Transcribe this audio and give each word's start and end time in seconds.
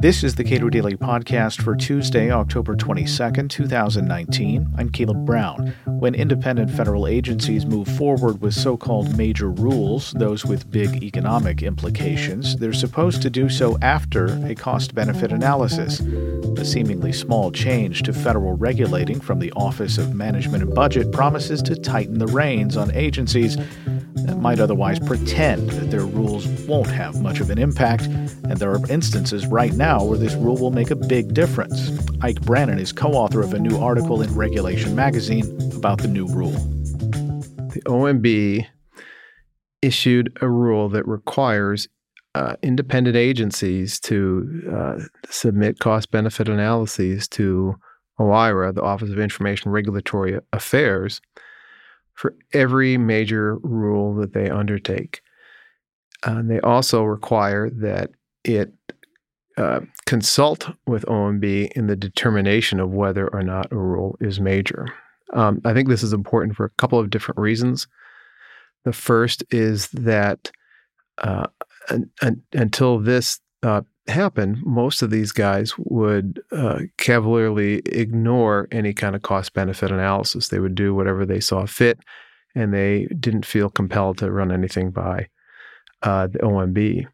This 0.00 0.22
is 0.22 0.34
the 0.34 0.44
Cato 0.44 0.68
Daily 0.68 0.94
Podcast 0.94 1.62
for 1.62 1.74
Tuesday, 1.74 2.30
October 2.30 2.76
22nd, 2.76 3.50
2019. 3.50 4.74
I'm 4.76 4.90
Caleb 4.90 5.24
Brown. 5.24 5.74
When 5.86 6.14
independent 6.14 6.70
federal 6.70 7.06
agencies 7.06 7.66
move 7.66 7.88
forward 7.88 8.40
with 8.40 8.54
so 8.54 8.76
called 8.76 9.16
major 9.16 9.50
rules, 9.50 10.12
those 10.12 10.44
with 10.44 10.70
big 10.70 11.02
economic 11.02 11.62
implications, 11.62 12.56
they're 12.56 12.72
supposed 12.72 13.22
to 13.22 13.30
do 13.30 13.48
so 13.48 13.78
after 13.82 14.26
a 14.46 14.54
cost 14.54 14.94
benefit 14.94 15.32
analysis. 15.32 16.00
A 16.58 16.64
seemingly 16.64 17.12
small 17.12 17.50
change 17.50 18.02
to 18.02 18.12
federal 18.12 18.52
regulating 18.52 19.18
from 19.20 19.40
the 19.40 19.52
Office 19.52 19.98
of 19.98 20.14
Management 20.14 20.62
and 20.62 20.74
Budget 20.74 21.10
promises 21.10 21.62
to 21.62 21.74
tighten 21.74 22.18
the 22.18 22.28
reins 22.28 22.76
on 22.76 22.94
agencies 22.94 23.56
that 24.26 24.38
might 24.38 24.60
otherwise 24.60 24.98
pretend 24.98 25.70
that 25.70 25.90
their 25.90 26.04
rules 26.04 26.46
won't 26.66 26.90
have 26.90 27.20
much 27.20 27.40
of 27.40 27.50
an 27.50 27.58
impact, 27.58 28.04
and 28.04 28.58
there 28.58 28.70
are 28.70 28.90
instances 28.90 29.46
right 29.46 29.72
now 29.72 30.04
where 30.04 30.18
this 30.18 30.34
rule 30.34 30.56
will 30.56 30.70
make 30.70 30.90
a 30.90 30.96
big 30.96 31.34
difference. 31.34 31.90
Ike 32.22 32.40
Brannon 32.42 32.78
is 32.78 32.92
co 32.92 33.12
author 33.12 33.40
of 33.40 33.54
a 33.54 33.58
new 33.58 33.78
article 33.78 34.22
in 34.22 34.34
Regulation 34.34 34.94
Magazine 34.94 35.44
about 35.74 35.98
the 35.98 36.08
new 36.08 36.26
rule. 36.26 36.52
The 36.52 37.82
OMB 37.86 38.66
issued 39.82 40.36
a 40.40 40.48
rule 40.48 40.88
that 40.88 41.06
requires 41.06 41.88
uh, 42.34 42.56
independent 42.62 43.16
agencies 43.16 43.98
to 44.00 44.62
uh, 44.70 45.02
submit 45.30 45.78
cost 45.78 46.10
benefit 46.10 46.48
analyses 46.48 47.28
to 47.28 47.76
OIRA, 48.18 48.74
the 48.74 48.82
Office 48.82 49.10
of 49.10 49.18
Information 49.18 49.70
Regulatory 49.70 50.38
Affairs, 50.52 51.20
for 52.16 52.34
every 52.52 52.98
major 52.98 53.56
rule 53.58 54.14
that 54.16 54.32
they 54.32 54.50
undertake. 54.50 55.20
Uh, 56.22 56.42
they 56.42 56.58
also 56.60 57.04
require 57.04 57.70
that 57.70 58.10
it 58.42 58.72
uh, 59.58 59.80
consult 60.04 60.68
with 60.86 61.04
OMB 61.06 61.70
in 61.72 61.86
the 61.86 61.96
determination 61.96 62.80
of 62.80 62.90
whether 62.90 63.28
or 63.28 63.42
not 63.42 63.72
a 63.72 63.76
rule 63.76 64.16
is 64.20 64.40
major. 64.40 64.86
Um, 65.32 65.60
I 65.64 65.72
think 65.72 65.88
this 65.88 66.02
is 66.02 66.12
important 66.12 66.56
for 66.56 66.66
a 66.66 66.70
couple 66.78 66.98
of 66.98 67.10
different 67.10 67.38
reasons. 67.38 67.86
The 68.84 68.92
first 68.92 69.44
is 69.50 69.88
that 69.88 70.50
uh, 71.18 71.46
un- 71.90 72.10
un- 72.22 72.42
until 72.52 72.98
this 72.98 73.40
uh, 73.62 73.82
happened, 74.08 74.58
most 74.64 75.02
of 75.02 75.10
these 75.10 75.32
guys 75.32 75.74
would 75.78 76.40
uh, 76.52 76.80
cavalierly 76.98 77.82
ignore 77.86 78.68
any 78.70 78.92
kind 78.92 79.14
of 79.16 79.22
cost 79.22 79.52
benefit 79.52 79.90
analysis. 79.90 80.48
They 80.48 80.58
would 80.58 80.74
do 80.74 80.94
whatever 80.94 81.26
they 81.26 81.40
saw 81.40 81.66
fit, 81.66 81.98
and 82.54 82.72
they 82.72 83.06
didn't 83.18 83.46
feel 83.46 83.68
compelled 83.70 84.18
to 84.18 84.30
run 84.30 84.52
anything 84.52 84.90
by 84.90 85.28
uh, 86.02 86.28
the 86.28 86.38
OMB. 86.38 87.06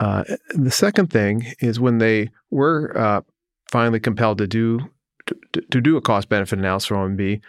Uh, 0.00 0.24
the 0.50 0.70
second 0.70 1.10
thing 1.10 1.52
is 1.60 1.78
when 1.78 1.98
they 1.98 2.28
were 2.50 2.96
uh, 2.96 3.20
finally 3.70 4.00
compelled 4.00 4.38
to 4.38 4.46
do 4.46 4.80
to, 5.26 5.60
to 5.70 5.80
do 5.80 5.96
a 5.96 6.00
cost 6.00 6.28
benefit 6.28 6.58
analysis 6.58 6.88
for 6.88 6.96
OMB, 6.96 7.40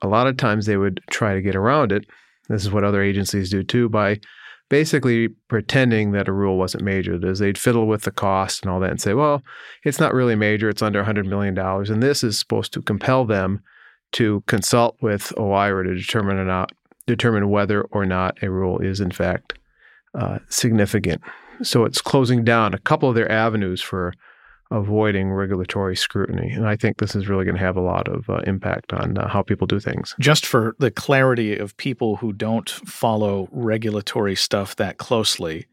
a 0.00 0.08
lot 0.08 0.26
of 0.26 0.36
times 0.36 0.64
they 0.64 0.76
would 0.76 1.00
try 1.10 1.34
to 1.34 1.42
get 1.42 1.54
around 1.54 1.92
it. 1.92 2.06
This 2.48 2.62
is 2.62 2.70
what 2.70 2.84
other 2.84 3.02
agencies 3.02 3.50
do 3.50 3.62
too 3.62 3.88
by 3.88 4.20
basically 4.68 5.28
pretending 5.48 6.12
that 6.12 6.28
a 6.28 6.32
rule 6.32 6.58
wasn't 6.58 6.84
major. 6.84 7.18
As 7.26 7.38
they'd 7.38 7.58
fiddle 7.58 7.86
with 7.86 8.02
the 8.02 8.10
cost 8.10 8.62
and 8.62 8.70
all 8.70 8.80
that 8.80 8.90
and 8.90 9.00
say, 9.00 9.14
well, 9.14 9.42
it's 9.84 10.00
not 10.00 10.14
really 10.14 10.34
major, 10.34 10.68
it's 10.68 10.82
under 10.82 11.02
$100 11.02 11.26
million. 11.26 11.58
And 11.58 12.02
this 12.02 12.22
is 12.22 12.38
supposed 12.38 12.72
to 12.74 12.82
compel 12.82 13.24
them 13.24 13.62
to 14.12 14.42
consult 14.46 14.96
with 15.00 15.32
OIRA 15.36 15.84
to 15.84 15.94
determine 15.94 16.36
or 16.36 16.44
not 16.44 16.72
determine 17.06 17.48
whether 17.48 17.82
or 17.84 18.04
not 18.04 18.42
a 18.42 18.50
rule 18.50 18.78
is 18.78 19.00
in 19.00 19.10
fact 19.10 19.54
uh, 20.14 20.38
significant. 20.48 21.22
So 21.62 21.84
it's 21.84 22.00
closing 22.00 22.44
down 22.44 22.74
a 22.74 22.78
couple 22.78 23.08
of 23.08 23.14
their 23.14 23.30
avenues 23.30 23.80
for 23.80 24.14
avoiding 24.70 25.30
regulatory 25.32 25.96
scrutiny. 25.96 26.50
And 26.50 26.68
I 26.68 26.76
think 26.76 26.98
this 26.98 27.14
is 27.14 27.28
really 27.28 27.44
going 27.44 27.56
to 27.56 27.62
have 27.62 27.76
a 27.76 27.82
lot 27.82 28.08
of 28.08 28.28
uh, 28.28 28.38
impact 28.46 28.92
on 28.92 29.16
uh, 29.16 29.28
how 29.28 29.42
people 29.42 29.66
do 29.66 29.80
things. 29.80 30.14
Just 30.20 30.44
for 30.44 30.76
the 30.78 30.90
clarity 30.90 31.56
of 31.56 31.76
people 31.76 32.16
who 32.16 32.32
don't 32.32 32.68
follow 32.68 33.48
regulatory 33.50 34.34
stuff 34.34 34.76
that 34.76 34.98
closely, 34.98 35.66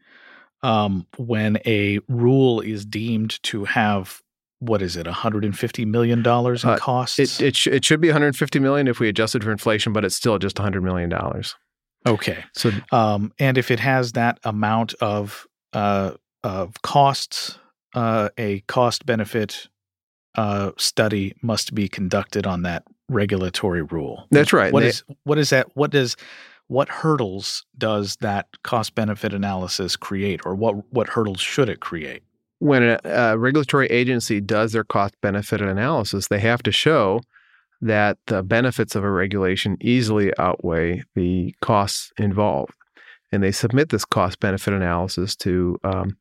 um, 0.62 1.06
when 1.16 1.58
a 1.66 2.00
rule 2.08 2.60
is 2.60 2.84
deemed 2.84 3.42
to 3.44 3.64
have 3.64 4.22
what 4.60 4.80
is 4.80 4.96
it 4.96 5.06
150 5.06 5.84
million 5.84 6.22
dollars 6.22 6.64
in 6.64 6.70
uh, 6.70 6.76
costs 6.78 7.18
it 7.18 7.40
it, 7.42 7.54
sh- 7.56 7.66
it 7.66 7.84
should 7.84 8.00
be 8.00 8.08
150 8.08 8.58
million 8.58 8.88
if 8.88 8.98
we 8.98 9.06
adjusted 9.06 9.44
for 9.44 9.52
inflation 9.52 9.92
but 9.92 10.02
it's 10.02 10.16
still 10.16 10.38
just 10.38 10.58
100 10.58 10.82
million 10.82 11.10
dollars 11.10 11.54
okay 12.06 12.42
so 12.54 12.70
um, 12.90 13.30
and 13.38 13.58
if 13.58 13.70
it 13.70 13.78
has 13.80 14.12
that 14.12 14.40
amount 14.44 14.94
of 14.94 15.46
uh, 15.74 16.12
of 16.42 16.80
costs 16.80 17.58
uh, 17.96 18.28
a 18.38 18.60
cost 18.68 19.06
benefit 19.06 19.68
uh, 20.36 20.70
study 20.76 21.34
must 21.42 21.74
be 21.74 21.88
conducted 21.88 22.46
on 22.46 22.62
that 22.62 22.84
regulatory 23.08 23.82
rule. 23.82 24.26
That's 24.30 24.52
right. 24.52 24.72
What 24.72 24.80
they, 24.80 24.88
is 24.88 25.02
what 25.24 25.38
is 25.38 25.50
that? 25.50 25.74
What 25.74 25.90
does 25.90 26.16
what 26.68 26.88
hurdles 26.88 27.64
does 27.78 28.16
that 28.16 28.48
cost 28.62 28.94
benefit 28.94 29.32
analysis 29.32 29.96
create, 29.96 30.40
or 30.44 30.54
what 30.54 30.92
what 30.92 31.08
hurdles 31.08 31.40
should 31.40 31.68
it 31.68 31.80
create? 31.80 32.22
When 32.58 32.82
a, 32.82 33.00
a 33.04 33.38
regulatory 33.38 33.86
agency 33.88 34.40
does 34.40 34.72
their 34.72 34.84
cost 34.84 35.14
benefit 35.20 35.60
analysis, 35.60 36.28
they 36.28 36.40
have 36.40 36.62
to 36.64 36.72
show 36.72 37.20
that 37.80 38.18
the 38.26 38.42
benefits 38.42 38.94
of 38.94 39.04
a 39.04 39.10
regulation 39.10 39.76
easily 39.80 40.32
outweigh 40.38 41.02
the 41.14 41.54
costs 41.60 42.12
involved. 42.18 42.72
And 43.32 43.42
they 43.42 43.52
submit 43.52 43.90
this 43.90 44.04
cost 44.04 44.40
benefit 44.40 44.72
analysis 44.72 45.36
to 45.36 45.78
um, 45.84 46.16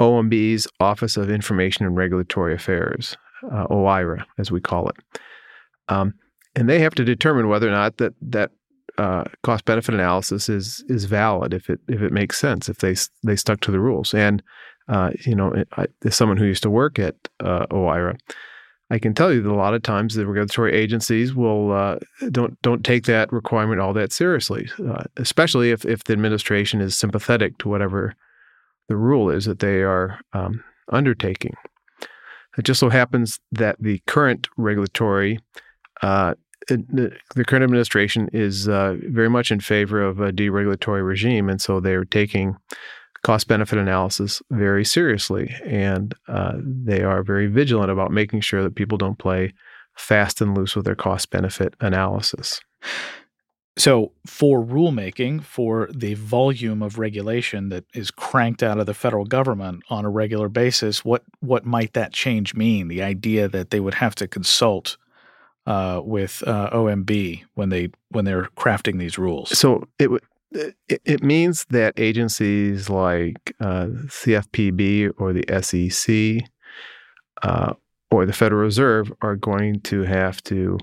OMB's 0.00 0.66
Office 0.80 1.16
of 1.16 1.30
Information 1.30 1.84
and 1.84 1.96
Regulatory 1.96 2.54
Affairs, 2.54 3.16
uh, 3.52 3.66
OIRA, 3.68 4.24
as 4.38 4.50
we 4.50 4.60
call 4.60 4.88
it. 4.88 4.96
Um, 5.88 6.14
and 6.56 6.68
they 6.68 6.80
have 6.80 6.94
to 6.96 7.04
determine 7.04 7.48
whether 7.48 7.68
or 7.68 7.72
not 7.72 7.98
that 7.98 8.14
that 8.22 8.50
uh, 8.98 9.24
cost 9.42 9.64
benefit 9.64 9.94
analysis 9.94 10.48
is 10.48 10.84
is 10.88 11.04
valid 11.04 11.54
if 11.54 11.70
it 11.70 11.80
if 11.88 12.02
it 12.02 12.12
makes 12.12 12.38
sense 12.38 12.68
if 12.68 12.78
they 12.78 12.94
they 13.24 13.36
stuck 13.36 13.60
to 13.60 13.70
the 13.70 13.80
rules. 13.80 14.14
And 14.14 14.42
uh, 14.88 15.10
you 15.24 15.34
know, 15.34 15.64
I, 15.76 15.86
as 16.04 16.16
someone 16.16 16.36
who 16.38 16.46
used 16.46 16.64
to 16.64 16.70
work 16.70 16.98
at 16.98 17.14
uh, 17.38 17.66
OIRA, 17.70 18.18
I 18.90 18.98
can 18.98 19.14
tell 19.14 19.32
you 19.32 19.40
that 19.42 19.50
a 19.50 19.54
lot 19.54 19.74
of 19.74 19.82
times 19.82 20.14
the 20.14 20.26
regulatory 20.26 20.74
agencies 20.74 21.34
will 21.34 21.72
uh, 21.72 21.98
don't 22.30 22.60
don't 22.62 22.84
take 22.84 23.04
that 23.04 23.32
requirement 23.32 23.80
all 23.80 23.92
that 23.92 24.12
seriously, 24.12 24.68
uh, 24.84 25.04
especially 25.16 25.70
if 25.70 25.84
if 25.84 26.04
the 26.04 26.12
administration 26.12 26.80
is 26.80 26.98
sympathetic 26.98 27.58
to 27.58 27.68
whatever 27.68 28.14
the 28.90 28.96
rule 28.96 29.30
is 29.30 29.44
that 29.44 29.60
they 29.60 29.82
are 29.82 30.18
um, 30.32 30.64
undertaking. 30.92 31.54
It 32.58 32.64
just 32.64 32.80
so 32.80 32.90
happens 32.90 33.38
that 33.52 33.76
the 33.78 34.02
current 34.08 34.48
regulatory, 34.56 35.38
uh, 36.02 36.34
the, 36.66 37.16
the, 37.36 37.44
current 37.44 37.62
administration 37.62 38.28
is 38.32 38.68
uh, 38.68 38.96
very 39.04 39.30
much 39.30 39.52
in 39.52 39.60
favor 39.60 40.02
of 40.02 40.18
a 40.18 40.32
deregulatory 40.32 41.06
regime, 41.06 41.48
and 41.48 41.62
so 41.62 41.78
they're 41.78 42.04
taking 42.04 42.56
cost 43.22 43.46
benefit 43.46 43.78
analysis 43.78 44.42
very 44.50 44.84
seriously, 44.84 45.54
and 45.64 46.12
uh, 46.26 46.54
they 46.56 47.02
are 47.02 47.22
very 47.22 47.46
vigilant 47.46 47.92
about 47.92 48.10
making 48.10 48.40
sure 48.40 48.64
that 48.64 48.74
people 48.74 48.98
don't 48.98 49.20
play 49.20 49.54
fast 49.96 50.40
and 50.40 50.58
loose 50.58 50.74
with 50.74 50.84
their 50.84 50.96
cost 50.96 51.30
benefit 51.30 51.74
analysis. 51.80 52.60
So, 53.76 54.12
for 54.26 54.62
rulemaking, 54.62 55.44
for 55.44 55.88
the 55.94 56.14
volume 56.14 56.82
of 56.82 56.98
regulation 56.98 57.68
that 57.68 57.84
is 57.94 58.10
cranked 58.10 58.62
out 58.62 58.78
of 58.78 58.86
the 58.86 58.94
federal 58.94 59.24
government 59.24 59.84
on 59.88 60.04
a 60.04 60.10
regular 60.10 60.48
basis, 60.48 61.04
what 61.04 61.22
what 61.40 61.64
might 61.64 61.92
that 61.94 62.12
change 62.12 62.54
mean? 62.54 62.88
The 62.88 63.02
idea 63.02 63.48
that 63.48 63.70
they 63.70 63.80
would 63.80 63.94
have 63.94 64.14
to 64.16 64.28
consult 64.28 64.96
uh, 65.66 66.00
with 66.04 66.42
uh, 66.46 66.70
OMB 66.70 67.42
when 67.54 67.68
they 67.68 67.90
when 68.10 68.24
they're 68.24 68.48
crafting 68.56 68.98
these 68.98 69.18
rules. 69.18 69.56
So 69.56 69.86
it. 69.98 70.10
It, 70.52 71.00
it 71.04 71.22
means 71.22 71.64
that 71.70 71.94
agencies 71.96 72.90
like 72.90 73.54
uh, 73.60 73.86
CFPB 74.08 75.12
or 75.16 75.32
the 75.32 75.44
SEC 75.62 76.44
uh, 77.44 77.74
or 78.10 78.26
the 78.26 78.32
Federal 78.32 78.60
Reserve 78.62 79.12
are 79.22 79.36
going 79.36 79.80
to 79.82 80.02
have 80.02 80.42
to 80.42 80.76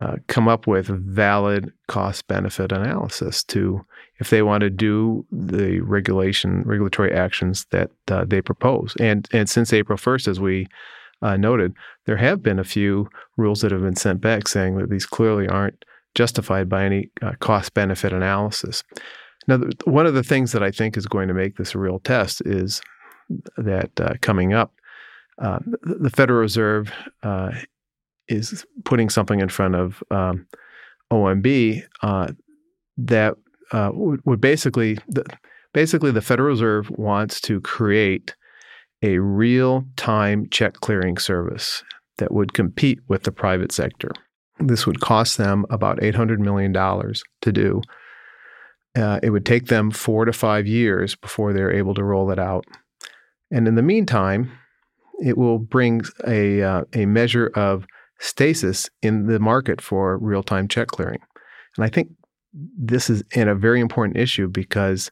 uh, 0.00 0.16
come 0.28 0.46
up 0.46 0.66
with 0.66 0.88
valid 0.88 1.72
cost 1.88 2.26
benefit 2.28 2.70
analysis 2.70 3.42
to 3.44 3.84
if 4.18 4.30
they 4.30 4.42
want 4.42 4.60
to 4.60 4.70
do 4.70 5.24
the 5.30 5.80
regulation 5.80 6.62
regulatory 6.64 7.12
actions 7.12 7.66
that 7.70 7.90
uh, 8.08 8.24
they 8.26 8.42
propose. 8.42 8.94
And 9.00 9.26
and 9.32 9.48
since 9.48 9.72
April 9.72 9.96
1st, 9.96 10.28
as 10.28 10.40
we 10.40 10.66
uh, 11.22 11.36
noted, 11.36 11.74
there 12.04 12.18
have 12.18 12.42
been 12.42 12.58
a 12.58 12.64
few 12.64 13.08
rules 13.38 13.62
that 13.62 13.72
have 13.72 13.80
been 13.80 13.96
sent 13.96 14.20
back 14.20 14.48
saying 14.48 14.76
that 14.76 14.90
these 14.90 15.06
clearly 15.06 15.48
aren't 15.48 15.82
justified 16.14 16.68
by 16.68 16.84
any 16.84 17.10
uh, 17.22 17.32
cost 17.40 17.72
benefit 17.72 18.12
analysis. 18.12 18.84
Now, 19.48 19.60
one 19.84 20.06
of 20.06 20.14
the 20.14 20.22
things 20.22 20.52
that 20.52 20.62
I 20.62 20.70
think 20.70 20.96
is 20.96 21.06
going 21.06 21.28
to 21.28 21.34
make 21.34 21.56
this 21.56 21.74
a 21.74 21.78
real 21.78 22.00
test 22.00 22.42
is 22.44 22.82
that 23.56 23.90
uh, 23.98 24.14
coming 24.20 24.52
up, 24.52 24.74
the 25.38 26.10
Federal 26.14 26.40
Reserve 26.40 26.92
is 28.28 28.64
putting 28.84 29.08
something 29.08 29.40
in 29.40 29.48
front 29.48 29.74
of 29.74 30.02
um, 30.10 30.46
OMB 31.12 31.82
uh, 32.02 32.28
that 32.98 33.34
uh, 33.72 33.90
would, 33.92 34.20
would, 34.24 34.40
basically 34.40 34.98
the, 35.08 35.24
basically 35.72 36.10
the 36.10 36.20
Federal 36.20 36.48
Reserve 36.48 36.90
wants 36.90 37.40
to 37.42 37.60
create 37.60 38.34
a 39.02 39.18
real 39.18 39.84
time 39.96 40.48
check 40.50 40.74
clearing 40.74 41.18
service 41.18 41.82
that 42.18 42.32
would 42.32 42.54
compete 42.54 43.00
with 43.08 43.24
the 43.24 43.32
private 43.32 43.72
sector. 43.72 44.10
This 44.58 44.86
would 44.86 45.00
cost 45.00 45.36
them 45.36 45.66
about 45.68 45.98
$800 45.98 46.38
million 46.38 46.72
to 46.72 47.52
do. 47.52 47.82
Uh, 48.96 49.20
it 49.22 49.30
would 49.30 49.44
take 49.44 49.66
them 49.66 49.90
four 49.90 50.24
to 50.24 50.32
five 50.32 50.66
years 50.66 51.14
before 51.14 51.52
they're 51.52 51.72
able 51.72 51.94
to 51.94 52.02
roll 52.04 52.30
it 52.30 52.38
out. 52.38 52.64
And 53.50 53.68
in 53.68 53.74
the 53.74 53.82
meantime, 53.82 54.50
it 55.22 55.36
will 55.36 55.58
bring 55.58 56.02
a, 56.26 56.62
uh, 56.62 56.84
a 56.94 57.04
measure 57.04 57.50
of 57.54 57.86
stasis 58.18 58.88
in 59.02 59.26
the 59.26 59.38
market 59.38 59.80
for 59.80 60.18
real 60.18 60.42
time 60.42 60.68
check 60.68 60.88
clearing. 60.88 61.20
And 61.76 61.84
I 61.84 61.88
think 61.88 62.10
this 62.52 63.10
is 63.10 63.22
in 63.32 63.48
a 63.48 63.54
very 63.54 63.80
important 63.80 64.16
issue 64.16 64.48
because 64.48 65.10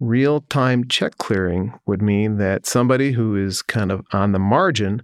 real 0.00 0.42
time 0.42 0.86
check 0.88 1.18
clearing 1.18 1.72
would 1.86 2.02
mean 2.02 2.38
that 2.38 2.66
somebody 2.66 3.12
who 3.12 3.36
is 3.36 3.62
kind 3.62 3.90
of 3.90 4.04
on 4.12 4.32
the 4.32 4.38
margin 4.38 5.02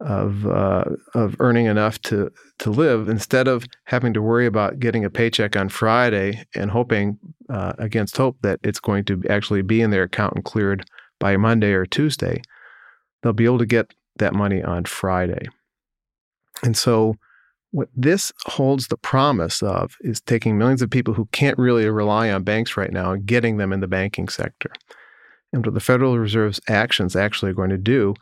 of 0.00 0.46
uh, 0.46 0.84
of 1.14 1.36
earning 1.38 1.66
enough 1.66 2.00
to 2.02 2.30
to 2.58 2.70
live 2.70 3.08
instead 3.08 3.48
of 3.48 3.64
having 3.84 4.12
to 4.12 4.20
worry 4.20 4.44
about 4.44 4.78
getting 4.78 5.04
a 5.04 5.10
paycheck 5.10 5.56
on 5.56 5.68
Friday 5.68 6.44
and 6.54 6.70
hoping 6.70 7.18
uh, 7.48 7.72
against 7.78 8.16
hope 8.16 8.36
that 8.42 8.60
it's 8.62 8.80
going 8.80 9.04
to 9.04 9.22
actually 9.30 9.62
be 9.62 9.80
in 9.80 9.90
their 9.90 10.02
account 10.02 10.34
and 10.34 10.44
cleared 10.44 10.84
by 11.20 11.36
Monday 11.36 11.72
or 11.72 11.86
Tuesday, 11.86 12.42
they'll 13.22 13.32
be 13.32 13.44
able 13.44 13.58
to 13.58 13.66
get 13.66 13.94
that 14.18 14.34
money 14.34 14.62
on 14.62 14.84
Friday. 14.84 15.46
And 16.62 16.76
so 16.76 17.16
what 17.70 17.88
this 17.96 18.32
holds 18.46 18.86
the 18.86 18.96
promise 18.96 19.62
of 19.62 19.96
is 20.00 20.20
taking 20.20 20.56
millions 20.56 20.80
of 20.80 20.90
people 20.90 21.14
who 21.14 21.28
can't 21.32 21.58
really 21.58 21.88
rely 21.88 22.30
on 22.30 22.44
banks 22.44 22.76
right 22.76 22.92
now 22.92 23.12
and 23.12 23.26
getting 23.26 23.56
them 23.56 23.72
in 23.72 23.80
the 23.80 23.88
banking 23.88 24.28
sector. 24.28 24.70
And 25.52 25.66
what 25.66 25.74
the 25.74 25.80
Federal 25.80 26.18
Reserve's 26.18 26.60
actions 26.68 27.16
actually 27.16 27.50
are 27.50 27.54
going 27.54 27.70
to 27.70 27.78
do 27.78 28.14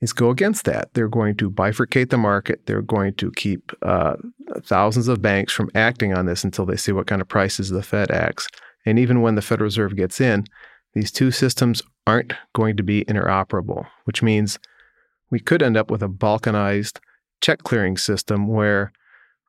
is 0.00 0.12
go 0.12 0.30
against 0.30 0.64
that. 0.64 0.90
They're 0.94 1.08
going 1.08 1.36
to 1.36 1.50
bifurcate 1.50 2.10
the 2.10 2.18
market. 2.18 2.66
They're 2.66 2.82
going 2.82 3.14
to 3.14 3.30
keep 3.32 3.72
uh, 3.82 4.16
thousands 4.62 5.08
of 5.08 5.22
banks 5.22 5.52
from 5.52 5.70
acting 5.74 6.12
on 6.12 6.26
this 6.26 6.44
until 6.44 6.66
they 6.66 6.76
see 6.76 6.92
what 6.92 7.06
kind 7.06 7.22
of 7.22 7.28
prices 7.28 7.70
the 7.70 7.82
Fed 7.82 8.10
acts. 8.10 8.48
And 8.84 8.98
even 8.98 9.22
when 9.22 9.36
the 9.36 9.42
Federal 9.42 9.66
Reserve 9.66 9.96
gets 9.96 10.20
in, 10.20 10.44
these 10.94 11.10
two 11.10 11.30
systems 11.30 11.82
aren't 12.06 12.34
going 12.54 12.76
to 12.76 12.82
be 12.82 13.04
interoperable, 13.04 13.86
which 14.04 14.22
means 14.22 14.58
we 15.30 15.40
could 15.40 15.62
end 15.62 15.76
up 15.76 15.90
with 15.90 16.02
a 16.02 16.08
balkanized 16.08 16.98
check 17.42 17.62
clearing 17.64 17.98
system 17.98 18.46
where 18.46 18.92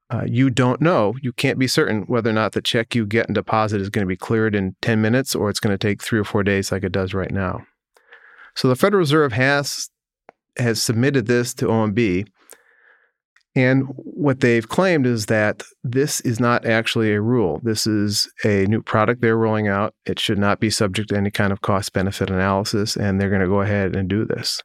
uh, 0.10 0.26
you 0.28 0.50
don't 0.50 0.82
know, 0.82 1.16
you 1.22 1.32
can't 1.32 1.58
be 1.58 1.68
certain 1.68 2.02
whether 2.04 2.30
or 2.30 2.34
not 2.34 2.52
the 2.52 2.62
check 2.62 2.94
you 2.94 3.06
get 3.06 3.28
and 3.28 3.36
deposit 3.36 3.82
is 3.82 3.90
going 3.90 4.06
to 4.06 4.10
be 4.10 4.18
cleared 4.18 4.54
in 4.54 4.76
10 4.82 5.02
minutes 5.02 5.34
or 5.34 5.50
it's 5.50 5.60
going 5.60 5.74
to 5.74 5.78
take 5.78 6.04
three 6.04 6.20
or 6.20 6.24
four 6.24 6.44
days 6.44 6.72
like 6.72 6.84
it 6.84 6.92
does 6.92 7.14
right 7.14 7.32
now. 7.32 7.66
So 8.56 8.68
the 8.68 8.76
Federal 8.76 9.00
Reserve 9.00 9.34
has 9.34 9.90
has 10.58 10.80
submitted 10.80 11.26
this 11.26 11.54
to 11.56 11.66
OMB. 11.66 12.28
And 13.56 13.86
what 13.96 14.40
they've 14.40 14.68
claimed 14.68 15.08
is 15.08 15.28
that 15.28 15.64
this 15.84 16.22
is 16.22 16.40
not 16.40 16.66
actually 16.66 17.14
a 17.14 17.22
rule. 17.22 17.60
This 17.64 17.88
is 17.88 18.28
a 18.44 18.66
new 18.66 18.82
product 18.82 19.22
they're 19.22 19.38
rolling 19.38 19.68
out. 19.68 19.96
It 20.06 20.20
should 20.20 20.40
not 20.40 20.60
be 20.60 20.70
subject 20.70 21.10
to 21.10 21.18
any 21.18 21.32
kind 21.32 21.52
of 21.52 21.62
cost 21.62 21.94
benefit 21.94 22.30
analysis, 22.30 22.96
and 22.96 23.20
they're 23.20 23.30
going 23.30 23.42
to 23.42 23.48
go 23.48 23.62
ahead 23.62 23.96
and 23.96 24.08
do 24.08 24.26
this. 24.26 24.62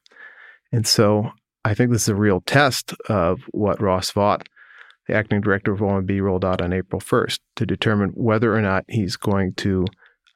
And 0.72 0.86
so 0.86 1.32
I 1.68 1.74
think 1.74 1.90
this 1.90 2.04
is 2.04 2.08
a 2.08 2.14
real 2.14 2.40
test 2.40 2.94
of 3.10 3.42
what 3.50 3.82
Russ 3.82 4.10
Vought, 4.12 4.48
the 5.06 5.14
acting 5.14 5.42
director 5.42 5.70
of 5.70 5.80
OMB, 5.80 6.22
rolled 6.22 6.42
out 6.42 6.62
on 6.62 6.72
April 6.72 6.98
1st 6.98 7.40
to 7.56 7.66
determine 7.66 8.08
whether 8.14 8.54
or 8.54 8.62
not 8.62 8.86
he's 8.88 9.16
going 9.16 9.52
to 9.56 9.84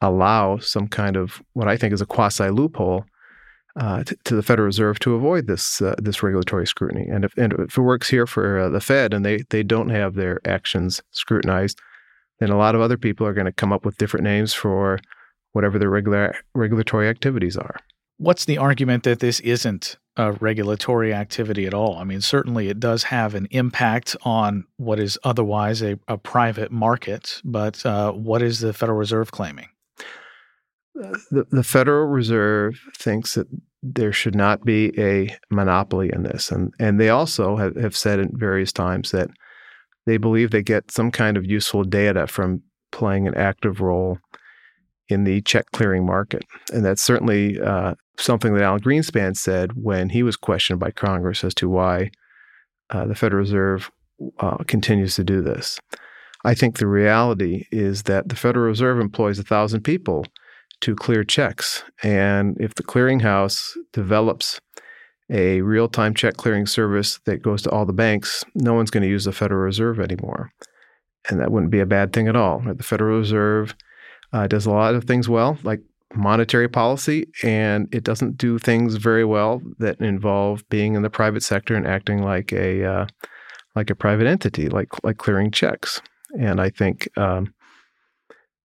allow 0.02 0.58
some 0.58 0.88
kind 0.88 1.16
of 1.16 1.42
what 1.54 1.68
I 1.68 1.78
think 1.78 1.94
is 1.94 2.02
a 2.02 2.06
quasi 2.06 2.50
loophole 2.50 3.06
uh, 3.76 4.04
to, 4.04 4.14
to, 4.24 4.36
the 4.36 4.42
Federal 4.42 4.66
Reserve 4.66 4.98
to 4.98 5.14
avoid 5.14 5.46
this 5.46 5.80
uh, 5.80 5.94
this 5.96 6.22
regulatory 6.22 6.66
scrutiny. 6.66 7.08
And 7.08 7.24
if, 7.24 7.32
and 7.38 7.54
if 7.54 7.78
it 7.78 7.82
works 7.82 8.10
here 8.10 8.26
for 8.26 8.58
uh, 8.58 8.68
the 8.68 8.82
Fed 8.82 9.14
and 9.14 9.24
they 9.24 9.38
they 9.48 9.62
don't 9.62 9.88
have 9.88 10.14
their 10.14 10.38
actions 10.46 11.00
scrutinized, 11.12 11.80
then 12.40 12.50
a 12.50 12.58
lot 12.58 12.74
of 12.74 12.82
other 12.82 12.98
people 12.98 13.26
are 13.26 13.32
going 13.32 13.46
to 13.46 13.52
come 13.52 13.72
up 13.72 13.86
with 13.86 13.96
different 13.96 14.24
names 14.24 14.52
for 14.52 14.98
whatever 15.52 15.78
their 15.78 15.88
regular 15.88 16.36
regulatory 16.54 17.08
activities 17.08 17.56
are. 17.56 17.76
What's 18.18 18.44
the 18.44 18.58
argument 18.58 19.04
that 19.04 19.20
this 19.20 19.40
isn't 19.40 19.96
a 20.16 20.32
regulatory 20.32 21.14
activity 21.14 21.66
at 21.66 21.74
all? 21.74 21.96
I 21.96 22.04
mean, 22.04 22.20
certainly 22.20 22.68
it 22.68 22.80
does 22.80 23.04
have 23.04 23.34
an 23.34 23.48
impact 23.50 24.16
on 24.22 24.64
what 24.76 24.98
is 25.00 25.18
otherwise 25.24 25.82
a, 25.82 25.98
a 26.08 26.18
private 26.18 26.70
market, 26.70 27.40
but 27.44 27.84
uh, 27.86 28.12
what 28.12 28.42
is 28.42 28.60
the 28.60 28.72
Federal 28.72 28.98
Reserve 28.98 29.30
claiming? 29.30 29.68
The, 30.94 31.46
the 31.50 31.64
Federal 31.64 32.06
Reserve 32.06 32.78
thinks 32.96 33.34
that 33.34 33.46
there 33.82 34.12
should 34.12 34.34
not 34.34 34.64
be 34.64 34.92
a 35.00 35.34
monopoly 35.50 36.10
in 36.12 36.22
this. 36.22 36.50
And, 36.50 36.72
and 36.78 37.00
they 37.00 37.08
also 37.08 37.56
have, 37.56 37.76
have 37.76 37.96
said 37.96 38.20
at 38.20 38.28
various 38.32 38.72
times 38.72 39.10
that 39.10 39.30
they 40.06 40.18
believe 40.18 40.50
they 40.50 40.62
get 40.62 40.90
some 40.90 41.10
kind 41.10 41.36
of 41.36 41.46
useful 41.46 41.84
data 41.84 42.26
from 42.26 42.62
playing 42.90 43.26
an 43.26 43.34
active 43.34 43.80
role 43.80 44.18
in 45.08 45.24
the 45.24 45.40
check 45.42 45.66
clearing 45.72 46.06
market. 46.06 46.44
And 46.72 46.84
that's 46.84 47.02
certainly 47.02 47.60
uh, 47.60 47.94
something 48.18 48.54
that 48.54 48.62
Alan 48.62 48.80
Greenspan 48.80 49.36
said 49.36 49.72
when 49.74 50.10
he 50.10 50.22
was 50.22 50.36
questioned 50.36 50.80
by 50.80 50.90
Congress 50.90 51.44
as 51.44 51.54
to 51.54 51.68
why 51.68 52.10
uh, 52.90 53.06
the 53.06 53.14
Federal 53.14 53.40
Reserve 53.40 53.90
uh, 54.38 54.58
continues 54.66 55.16
to 55.16 55.24
do 55.24 55.42
this. 55.42 55.80
I 56.44 56.54
think 56.54 56.78
the 56.78 56.86
reality 56.86 57.66
is 57.70 58.04
that 58.04 58.28
the 58.28 58.36
Federal 58.36 58.66
Reserve 58.66 59.00
employs 59.00 59.38
a 59.38 59.44
thousand 59.44 59.82
people 59.82 60.26
to 60.80 60.96
clear 60.96 61.24
checks. 61.24 61.84
And 62.02 62.56
if 62.60 62.74
the 62.74 62.82
clearinghouse 62.82 63.76
develops 63.92 64.60
a 65.30 65.62
real 65.62 65.88
time 65.88 66.14
check 66.14 66.36
clearing 66.36 66.66
service 66.66 67.20
that 67.24 67.42
goes 67.42 67.62
to 67.62 67.70
all 67.70 67.86
the 67.86 67.92
banks, 67.92 68.44
no 68.54 68.74
one's 68.74 68.90
going 68.90 69.04
to 69.04 69.08
use 69.08 69.24
the 69.24 69.32
Federal 69.32 69.62
Reserve 69.62 70.00
anymore. 70.00 70.50
And 71.30 71.40
that 71.40 71.52
wouldn't 71.52 71.70
be 71.70 71.80
a 71.80 71.86
bad 71.86 72.12
thing 72.12 72.26
at 72.26 72.36
all. 72.36 72.60
The 72.60 72.82
Federal 72.82 73.18
Reserve 73.18 73.76
uh, 74.32 74.48
does 74.48 74.66
a 74.66 74.70
lot 74.70 74.96
of 74.96 75.04
things 75.04 75.28
well, 75.28 75.58
like 75.62 75.80
monetary 76.14 76.68
policy, 76.68 77.26
and 77.42 77.88
it 77.92 78.04
doesn't 78.04 78.36
do 78.36 78.58
things 78.58 78.96
very 78.96 79.24
well 79.24 79.62
that 79.78 80.00
involve 80.00 80.68
being 80.68 80.94
in 80.94 81.02
the 81.02 81.10
private 81.10 81.42
sector 81.42 81.74
and 81.74 81.86
acting 81.86 82.22
like 82.22 82.52
a 82.52 82.84
uh, 82.84 83.06
like 83.74 83.90
a 83.90 83.94
private 83.94 84.26
entity, 84.26 84.68
like 84.68 84.88
like 85.04 85.18
clearing 85.18 85.50
checks. 85.50 86.00
And 86.38 86.60
I 86.60 86.70
think 86.70 87.08
um, 87.18 87.52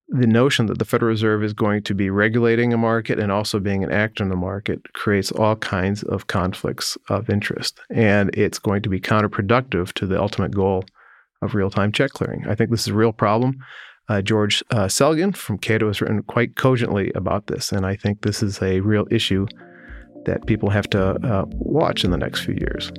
the 0.10 0.28
notion 0.28 0.68
that 0.68 0.80
the 0.80 0.86
Federal 0.86 1.10
Reserve 1.10 1.44
is 1.44 1.54
going 1.54 1.84
to 1.84 1.94
be 1.94 2.10
regulating 2.10 2.74
a 2.74 2.78
market 2.78 3.20
and 3.20 3.32
also 3.32 3.60
being 3.60 3.84
an 3.84 3.92
actor 3.92 4.24
in 4.24 4.30
the 4.30 4.36
market 4.36 4.82
creates 4.94 5.32
all 5.32 5.56
kinds 5.58 6.04
of 6.04 6.28
conflicts 6.28 6.98
of 7.10 7.30
interest, 7.30 7.80
and 7.90 8.30
it's 8.34 8.60
going 8.60 8.82
to 8.84 8.90
be 8.90 9.00
counterproductive 9.00 9.94
to 9.94 10.06
the 10.06 10.20
ultimate 10.20 10.56
goal 10.56 10.86
of 11.42 11.56
real-time 11.56 11.92
check 11.92 12.12
clearing. 12.12 12.46
I 12.48 12.56
think 12.56 12.72
this 12.72 12.82
is 12.82 12.88
a 12.88 12.94
real 12.94 13.14
problem. 13.14 13.58
Uh, 14.10 14.22
George 14.22 14.64
uh, 14.72 14.86
Selgin 14.86 15.36
from 15.36 15.58
Cato 15.58 15.88
has 15.88 16.02
written 16.02 16.24
quite 16.24 16.56
cogently 16.56 17.12
about 17.14 17.48
this, 17.48 17.72
and 17.72 17.86
I 17.86 17.96
think 17.96 18.22
this 18.22 18.42
is 18.42 18.62
a 18.62 18.80
real 18.80 19.06
issue 19.12 19.48
that 20.26 20.46
people 20.46 20.70
have 20.70 20.90
to 20.92 21.16
uh, 21.26 21.46
watch 21.48 22.04
in 22.04 22.12
the 22.12 22.18
next 22.18 22.42
few 22.42 22.56
years. 22.56 22.92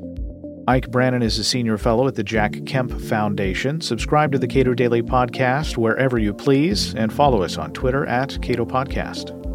Ike 0.67 0.91
Brannon 0.91 1.23
is 1.23 1.39
a 1.39 1.45
senior 1.45 1.79
fellow 1.79 2.07
at 2.09 2.15
the 2.15 2.23
Jack 2.23 2.59
Kemp 2.67 2.93
Foundation. 3.01 3.81
Subscribe 3.81 4.33
to 4.33 4.39
the 4.39 4.47
Cato 4.47 4.75
Daily 4.75 5.03
Podcast 5.03 5.79
wherever 5.79 6.19
you 6.19 6.35
please, 6.35 6.95
and 6.95 7.11
follow 7.11 7.43
us 7.43 7.57
on 7.57 7.73
Twitter 7.73 8.05
at 8.05 8.39
Cato 8.43 8.67
Podcast. 8.67 9.48